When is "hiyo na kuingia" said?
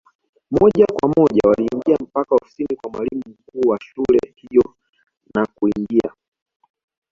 4.35-6.11